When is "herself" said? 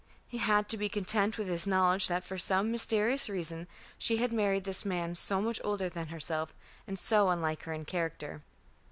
6.07-6.55